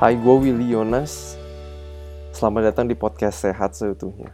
Hai, 0.00 0.16
gue 0.16 0.32
Willy 0.32 0.72
Yonas. 0.72 1.36
Selamat 2.32 2.72
datang 2.72 2.88
di 2.88 2.96
podcast 2.96 3.44
Sehat 3.44 3.76
Seutuhnya. 3.76 4.32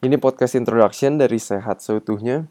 Ini 0.00 0.16
podcast 0.16 0.56
introduction 0.56 1.20
dari 1.20 1.36
Sehat 1.36 1.84
Seutuhnya. 1.84 2.48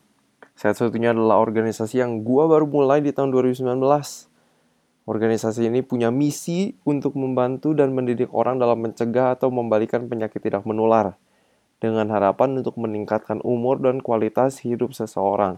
Sehat 0.53 0.77
Seutuhnya 0.77 1.17
adalah 1.17 1.41
organisasi 1.41 2.05
yang 2.05 2.21
gue 2.21 2.43
baru 2.45 2.69
mulai 2.69 3.01
di 3.01 3.09
tahun 3.09 3.33
2019. 3.33 3.73
Organisasi 5.09 5.65
ini 5.65 5.81
punya 5.81 6.13
misi 6.13 6.77
untuk 6.85 7.17
membantu 7.17 7.73
dan 7.73 7.97
mendidik 7.97 8.29
orang 8.29 8.61
dalam 8.61 8.85
mencegah 8.85 9.33
atau 9.33 9.49
membalikan 9.49 10.05
penyakit 10.05 10.45
tidak 10.45 10.61
menular 10.69 11.17
dengan 11.81 12.05
harapan 12.13 12.61
untuk 12.61 12.77
meningkatkan 12.77 13.41
umur 13.41 13.81
dan 13.81 13.97
kualitas 13.97 14.61
hidup 14.61 14.93
seseorang. 14.93 15.57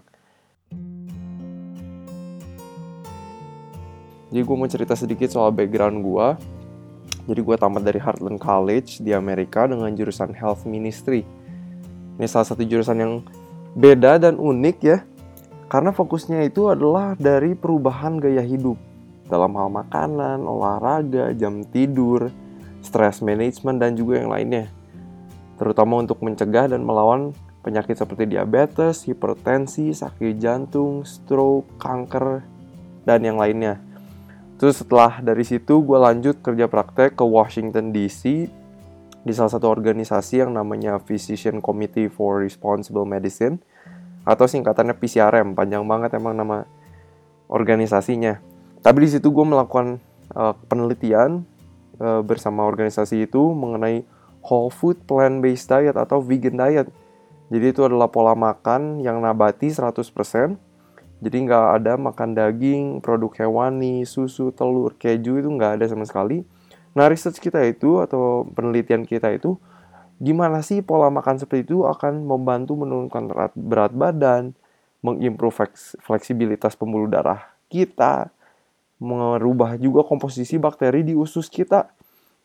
Jadi 4.34 4.50
gue 4.50 4.58
mau 4.58 4.66
cerita 4.66 4.98
sedikit 4.98 5.30
soal 5.30 5.54
background 5.54 6.02
gue. 6.02 6.28
Jadi 7.30 7.38
gue 7.38 7.54
tamat 7.54 7.86
dari 7.86 8.02
Heartland 8.02 8.42
College 8.42 9.06
di 9.06 9.14
Amerika 9.14 9.70
dengan 9.70 9.94
jurusan 9.94 10.34
Health 10.34 10.66
Ministry. 10.66 11.22
Ini 12.18 12.26
salah 12.26 12.50
satu 12.50 12.66
jurusan 12.66 12.98
yang 12.98 13.22
beda 13.78 14.18
dan 14.18 14.42
unik 14.42 14.78
ya. 14.82 15.06
Karena 15.70 15.94
fokusnya 15.94 16.50
itu 16.50 16.66
adalah 16.66 17.14
dari 17.14 17.54
perubahan 17.54 18.18
gaya 18.18 18.42
hidup. 18.42 18.74
Dalam 19.30 19.54
hal 19.54 19.70
makanan, 19.70 20.42
olahraga, 20.42 21.30
jam 21.38 21.62
tidur, 21.70 22.34
stress 22.82 23.22
management, 23.22 23.86
dan 23.86 23.94
juga 23.94 24.18
yang 24.18 24.34
lainnya. 24.34 24.66
Terutama 25.62 26.02
untuk 26.02 26.26
mencegah 26.26 26.74
dan 26.74 26.82
melawan 26.82 27.38
penyakit 27.62 28.02
seperti 28.02 28.34
diabetes, 28.34 29.06
hipertensi, 29.06 29.94
sakit 29.94 30.42
jantung, 30.42 31.06
stroke, 31.06 31.70
kanker, 31.78 32.42
dan 33.06 33.22
yang 33.22 33.38
lainnya. 33.38 33.93
Terus 34.64 34.80
setelah 34.80 35.20
dari 35.20 35.44
situ 35.44 35.84
gue 35.84 36.00
lanjut 36.00 36.40
kerja 36.40 36.72
praktek 36.72 37.20
ke 37.20 37.26
Washington 37.28 37.92
DC 37.92 38.48
di 39.28 39.32
salah 39.36 39.52
satu 39.52 39.68
organisasi 39.68 40.40
yang 40.40 40.56
namanya 40.56 41.04
Physician 41.04 41.60
Committee 41.60 42.08
for 42.08 42.40
Responsible 42.40 43.04
Medicine 43.04 43.60
atau 44.24 44.48
singkatannya 44.48 44.96
PCRM, 44.96 45.52
panjang 45.52 45.84
banget 45.84 46.16
emang 46.16 46.40
nama 46.40 46.64
organisasinya. 47.52 48.40
Tapi 48.80 49.04
di 49.04 49.12
situ 49.12 49.36
gue 49.36 49.44
melakukan 49.44 50.00
uh, 50.32 50.56
penelitian 50.72 51.44
uh, 52.00 52.24
bersama 52.24 52.64
organisasi 52.64 53.28
itu 53.28 53.52
mengenai 53.52 54.08
whole 54.48 54.72
food 54.72 54.96
plant-based 55.04 55.76
diet 55.76 56.00
atau 56.00 56.24
vegan 56.24 56.56
diet. 56.56 56.88
Jadi 57.52 57.66
itu 57.68 57.84
adalah 57.84 58.08
pola 58.08 58.32
makan 58.32 59.04
yang 59.04 59.20
nabati 59.20 59.76
100%, 59.76 59.92
jadi 61.24 61.38
nggak 61.48 61.66
ada 61.80 61.96
makan 61.96 62.36
daging, 62.36 63.00
produk 63.00 63.32
hewani, 63.40 64.04
susu, 64.04 64.52
telur, 64.52 64.92
keju 65.00 65.40
itu 65.40 65.48
nggak 65.48 65.80
ada 65.80 65.86
sama 65.88 66.04
sekali. 66.04 66.44
Nah 66.92 67.08
research 67.08 67.40
kita 67.40 67.64
itu 67.64 68.04
atau 68.04 68.44
penelitian 68.52 69.08
kita 69.08 69.32
itu 69.32 69.56
gimana 70.20 70.60
sih 70.60 70.84
pola 70.84 71.08
makan 71.08 71.40
seperti 71.40 71.72
itu 71.72 71.88
akan 71.88 72.28
membantu 72.28 72.76
menurunkan 72.76 73.32
berat, 73.56 73.94
badan, 73.96 74.52
mengimprove 75.00 75.72
fleksibilitas 76.04 76.76
pembuluh 76.76 77.08
darah 77.08 77.56
kita, 77.72 78.30
merubah 79.02 79.80
juga 79.80 80.04
komposisi 80.04 80.60
bakteri 80.60 81.08
di 81.08 81.16
usus 81.16 81.48
kita. 81.48 81.90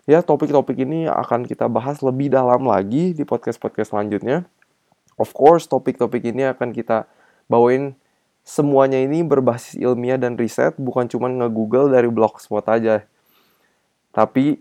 Ya, 0.08 0.24
topik-topik 0.24 0.80
ini 0.88 1.04
akan 1.04 1.44
kita 1.44 1.68
bahas 1.68 2.00
lebih 2.00 2.32
dalam 2.32 2.64
lagi 2.64 3.12
di 3.12 3.28
podcast-podcast 3.28 3.92
selanjutnya. 3.92 4.48
Of 5.20 5.36
course, 5.36 5.68
topik-topik 5.68 6.24
ini 6.24 6.48
akan 6.48 6.72
kita 6.72 7.04
bawain 7.44 7.92
semuanya 8.48 8.96
ini 8.96 9.20
berbasis 9.20 9.76
ilmiah 9.76 10.16
dan 10.16 10.40
riset, 10.40 10.72
bukan 10.80 11.04
cuma 11.04 11.28
nge-google 11.28 11.92
dari 11.92 12.08
blogspot 12.08 12.64
aja. 12.64 13.04
Tapi 14.16 14.56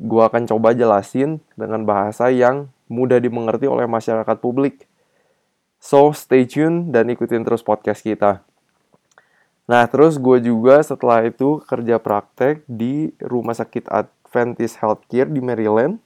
gue 0.00 0.22
akan 0.24 0.48
coba 0.48 0.72
jelasin 0.72 1.44
dengan 1.52 1.84
bahasa 1.84 2.32
yang 2.32 2.72
mudah 2.88 3.20
dimengerti 3.20 3.68
oleh 3.68 3.84
masyarakat 3.84 4.40
publik. 4.40 4.88
So, 5.76 6.16
stay 6.16 6.48
tune 6.48 6.88
dan 6.88 7.12
ikutin 7.12 7.44
terus 7.44 7.60
podcast 7.60 8.00
kita. 8.00 8.40
Nah, 9.68 9.84
terus 9.92 10.16
gue 10.16 10.40
juga 10.40 10.80
setelah 10.80 11.28
itu 11.28 11.60
kerja 11.68 12.00
praktek 12.00 12.64
di 12.64 13.12
Rumah 13.20 13.52
Sakit 13.52 13.92
Adventist 13.92 14.80
Healthcare 14.80 15.28
di 15.28 15.44
Maryland. 15.44 16.00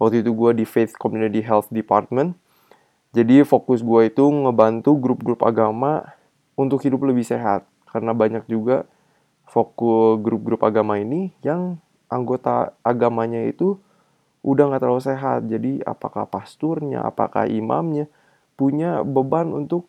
Waktu 0.00 0.24
itu 0.24 0.32
gue 0.32 0.62
di 0.62 0.64
Faith 0.64 0.96
Community 0.96 1.44
Health 1.44 1.68
Department. 1.68 2.38
Jadi 3.12 3.42
fokus 3.44 3.82
gue 3.84 4.08
itu 4.08 4.22
ngebantu 4.22 4.94
grup-grup 4.94 5.42
agama 5.42 6.17
untuk 6.58 6.82
hidup 6.82 7.06
lebih 7.06 7.22
sehat 7.22 7.62
karena 7.86 8.10
banyak 8.10 8.42
juga 8.50 8.82
fokus 9.46 10.18
grup-grup 10.18 10.66
agama 10.66 10.98
ini 10.98 11.30
yang 11.46 11.78
anggota 12.10 12.74
agamanya 12.82 13.46
itu 13.46 13.78
udah 14.42 14.74
nggak 14.74 14.82
terlalu 14.82 15.02
sehat 15.02 15.46
jadi 15.46 15.86
apakah 15.86 16.26
pasturnya 16.26 17.06
apakah 17.06 17.46
imamnya 17.46 18.10
punya 18.58 19.06
beban 19.06 19.54
untuk 19.54 19.86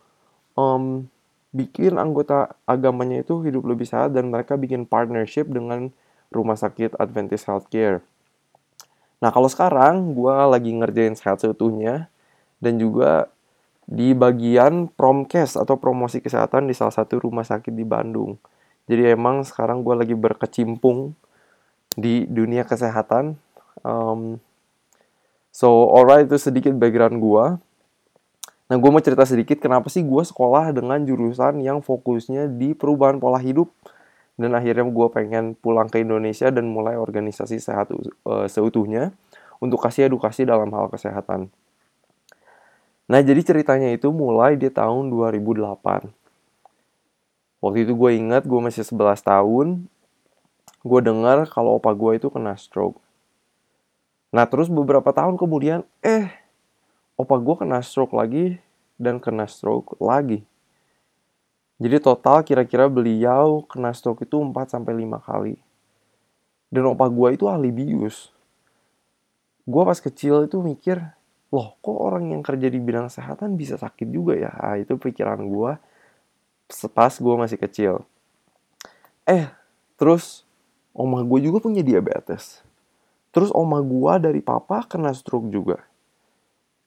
um, 0.53 1.09
bikin 1.49 1.97
anggota 1.97 2.53
agamanya 2.69 3.25
itu 3.25 3.41
hidup 3.41 3.65
lebih 3.65 3.89
sehat 3.89 4.13
dan 4.13 4.29
mereka 4.29 4.53
bikin 4.53 4.85
partnership 4.85 5.49
dengan 5.49 5.89
rumah 6.29 6.53
sakit 6.53 6.93
Adventist 7.01 7.49
Healthcare. 7.49 8.05
Nah 9.19 9.33
kalau 9.33 9.49
sekarang 9.49 10.13
gue 10.13 10.35
lagi 10.45 10.69
ngerjain 10.69 11.17
sehat 11.17 11.41
seutuhnya 11.41 12.07
dan 12.61 12.77
juga 12.77 13.33
di 13.89 14.13
bagian 14.13 14.85
promkes 14.93 15.57
atau 15.57 15.81
promosi 15.81 16.21
kesehatan 16.21 16.69
di 16.69 16.77
salah 16.77 16.93
satu 16.93 17.17
rumah 17.17 17.41
sakit 17.41 17.73
di 17.73 17.81
Bandung. 17.81 18.37
Jadi 18.85 19.17
emang 19.17 19.41
sekarang 19.41 19.81
gue 19.81 19.97
lagi 19.97 20.13
berkecimpung 20.13 21.17
di 21.97 22.29
dunia 22.29 22.69
kesehatan. 22.69 23.33
Um, 23.81 24.37
so 25.49 25.89
alright 25.89 26.29
itu 26.29 26.37
sedikit 26.37 26.77
background 26.77 27.17
gue. 27.17 27.45
Nah 28.69 28.75
gue 28.77 28.89
mau 28.93 29.01
cerita 29.01 29.25
sedikit 29.25 29.57
kenapa 29.57 29.89
sih 29.89 30.05
gue 30.05 30.21
sekolah 30.21 30.69
dengan 30.69 31.01
jurusan 31.01 31.57
yang 31.65 31.81
fokusnya 31.81 32.45
di 32.61 32.77
perubahan 32.77 33.17
pola 33.17 33.41
hidup. 33.41 33.73
Dan 34.37 34.53
akhirnya 34.53 34.85
gue 34.85 35.07
pengen 35.09 35.57
pulang 35.57 35.89
ke 35.89 36.05
Indonesia 36.05 36.53
dan 36.53 36.69
mulai 36.69 36.93
organisasi 36.93 37.57
sehat 37.57 37.89
uh, 37.89 38.45
seutuhnya 38.45 39.11
untuk 39.57 39.81
kasih 39.81 40.07
edukasi 40.13 40.45
dalam 40.45 40.69
hal 40.77 40.93
kesehatan. 40.93 41.49
Nah, 43.09 43.25
jadi 43.25 43.41
ceritanya 43.41 43.89
itu 43.89 44.13
mulai 44.13 44.53
di 44.53 44.69
tahun 44.69 45.09
2008. 45.09 46.13
Waktu 47.57 47.77
itu 47.89 47.93
gue 47.97 48.11
ingat 48.13 48.45
gue 48.45 48.59
masih 48.61 48.85
11 48.85 49.25
tahun, 49.25 49.89
gue 50.85 50.99
dengar 51.01 51.43
kalau 51.49 51.81
opa 51.81 51.89
gue 51.97 52.21
itu 52.21 52.29
kena 52.29 52.53
stroke. 52.53 53.01
Nah, 54.29 54.45
terus 54.45 54.69
beberapa 54.69 55.09
tahun 55.09 55.41
kemudian, 55.41 55.81
eh, 56.05 56.29
opa 57.17 57.35
gue 57.41 57.55
kena 57.57 57.81
stroke 57.81 58.13
lagi 58.13 58.61
dan 59.01 59.17
kena 59.17 59.49
stroke 59.49 59.97
lagi. 59.97 60.45
Jadi 61.81 61.97
total 61.97 62.45
kira-kira 62.45 62.85
beliau 62.85 63.65
kena 63.65 63.89
stroke 63.89 64.21
itu 64.21 64.37
4 64.37 64.69
sampai 64.69 64.93
5 64.93 65.17
kali. 65.17 65.57
Dan 66.69 66.93
opa 66.93 67.09
gue 67.09 67.33
itu 67.33 67.49
ahli 67.49 67.73
bius. 67.73 68.29
Gue 69.65 69.81
pas 69.81 69.97
kecil 69.97 70.45
itu 70.45 70.61
mikir, 70.61 71.01
loh 71.49 71.77
kok 71.81 71.97
orang 71.97 72.29
yang 72.29 72.41
kerja 72.45 72.69
di 72.69 72.77
bidang 72.77 73.09
kesehatan 73.09 73.57
bisa 73.57 73.75
sakit 73.75 74.07
juga 74.13 74.37
ya? 74.37 74.53
Nah, 74.53 74.77
itu 74.77 74.93
pikiran 74.95 75.41
gue 75.49 75.71
pas 76.93 77.13
gue 77.17 77.35
masih 77.35 77.57
kecil. 77.57 78.05
Eh 79.25 79.49
terus 79.97 80.45
oma 80.93 81.25
gue 81.25 81.49
juga 81.49 81.57
punya 81.57 81.81
diabetes. 81.81 82.61
Terus 83.33 83.49
oma 83.53 83.81
gue 83.81 84.13
dari 84.21 84.41
papa 84.45 84.85
kena 84.85 85.09
stroke 85.13 85.49
juga. 85.49 85.81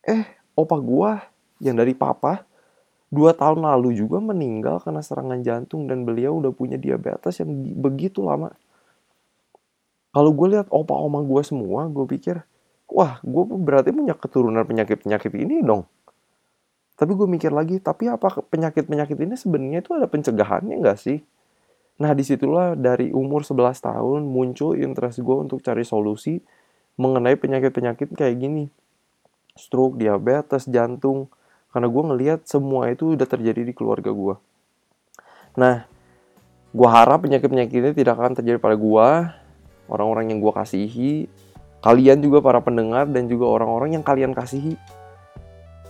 Eh 0.07 0.27
opa 0.55 0.79
gue 0.79 1.11
yang 1.63 1.79
dari 1.79 1.95
papa 1.95 2.47
dua 3.13 3.37
tahun 3.37 3.67
lalu 3.67 3.99
juga 3.99 4.23
meninggal 4.23 4.81
karena 4.81 5.05
serangan 5.05 5.43
jantung 5.45 5.85
dan 5.85 6.07
beliau 6.07 6.39
udah 6.39 6.55
punya 6.55 6.79
diabetes 6.79 7.43
yang 7.43 7.51
begitu 7.83 8.23
lama. 8.23 8.55
Kalau 10.15 10.31
gue 10.31 10.55
lihat 10.55 10.71
opa 10.71 10.95
oma 10.95 11.19
gue 11.27 11.43
semua 11.43 11.91
gue 11.91 12.07
pikir 12.07 12.47
wah 12.93 13.19
gue 13.25 13.45
berarti 13.49 13.91
punya 13.91 14.13
keturunan 14.13 14.63
penyakit-penyakit 14.69 15.33
ini 15.33 15.65
dong. 15.65 15.89
Tapi 16.93 17.13
gue 17.17 17.27
mikir 17.27 17.51
lagi, 17.51 17.81
tapi 17.81 18.07
apa 18.07 18.29
penyakit-penyakit 18.47 19.17
ini 19.17 19.35
sebenarnya 19.35 19.81
itu 19.81 19.97
ada 19.97 20.07
pencegahannya 20.07 20.77
nggak 20.79 20.99
sih? 21.01 21.25
Nah 21.99 22.13
di 22.13 22.23
situlah 22.23 22.77
dari 22.77 23.11
umur 23.11 23.43
11 23.43 23.81
tahun 23.81 24.21
muncul 24.29 24.77
interest 24.77 25.25
gue 25.25 25.37
untuk 25.37 25.65
cari 25.65 25.83
solusi 25.83 26.39
mengenai 27.01 27.35
penyakit-penyakit 27.41 28.13
kayak 28.13 28.37
gini. 28.39 28.69
Stroke, 29.57 29.97
diabetes, 29.97 30.69
jantung. 30.69 31.33
Karena 31.73 31.89
gue 31.89 32.03
ngelihat 32.05 32.41
semua 32.45 32.93
itu 32.93 33.17
udah 33.17 33.25
terjadi 33.25 33.65
di 33.65 33.73
keluarga 33.73 34.13
gue. 34.13 34.37
Nah, 35.57 35.89
gue 36.73 36.89
harap 36.89 37.25
penyakit-penyakit 37.25 37.77
ini 37.81 37.93
tidak 37.97 38.21
akan 38.21 38.37
terjadi 38.37 38.61
pada 38.61 38.77
gue, 38.77 39.09
orang-orang 39.89 40.33
yang 40.33 40.41
gue 40.41 40.53
kasihi, 40.53 41.29
kalian 41.83 42.23
juga 42.23 42.39
para 42.39 42.63
pendengar 42.63 43.11
dan 43.11 43.27
juga 43.27 43.51
orang-orang 43.51 43.99
yang 43.99 44.05
kalian 44.07 44.33
kasihi. 44.33 44.79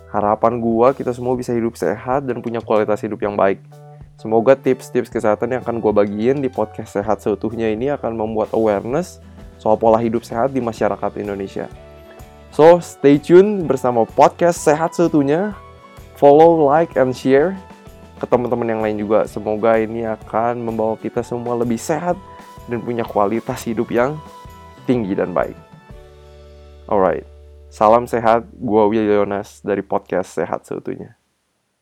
Harapan 0.09 0.61
gua 0.61 0.93
kita 0.97 1.13
semua 1.13 1.37
bisa 1.37 1.53
hidup 1.53 1.77
sehat 1.77 2.25
dan 2.25 2.41
punya 2.41 2.61
kualitas 2.65 3.01
hidup 3.05 3.21
yang 3.21 3.37
baik. 3.37 3.61
Semoga 4.21 4.55
tips-tips 4.55 5.11
kesehatan 5.11 5.57
yang 5.57 5.67
akan 5.67 5.83
gue 5.83 5.91
bagiin 5.91 6.39
di 6.39 6.47
podcast 6.47 6.95
Sehat 6.95 7.25
Seutuhnya 7.25 7.75
ini 7.75 7.91
akan 7.91 8.15
membuat 8.15 8.55
awareness 8.55 9.19
soal 9.59 9.75
pola 9.75 9.99
hidup 9.99 10.23
sehat 10.23 10.55
di 10.55 10.63
masyarakat 10.63 11.19
Indonesia. 11.19 11.67
So, 12.55 12.79
stay 12.79 13.19
tune 13.19 13.67
bersama 13.67 14.07
podcast 14.07 14.63
Sehat 14.63 14.95
Seutuhnya. 14.95 15.59
Follow, 16.15 16.71
like, 16.71 16.95
and 16.95 17.11
share 17.11 17.59
ke 18.23 18.27
teman-teman 18.31 18.71
yang 18.71 18.79
lain 18.85 18.97
juga. 19.03 19.27
Semoga 19.27 19.75
ini 19.81 20.07
akan 20.07 20.71
membawa 20.71 20.95
kita 20.95 21.27
semua 21.27 21.59
lebih 21.59 21.81
sehat 21.81 22.15
dan 22.71 22.79
punya 22.79 23.03
kualitas 23.03 23.67
hidup 23.67 23.91
yang 23.91 24.15
tinggi 24.87 25.19
dan 25.19 25.35
baik. 25.35 25.72
Alright, 26.91 27.23
salam 27.71 28.11
sehat. 28.11 28.51
Gua 28.59 28.91
Will 28.91 29.07
Yonas 29.07 29.63
dari 29.63 29.87
podcast 29.87 30.35
Sehat 30.35 30.67
Seutuhnya. 30.67 31.22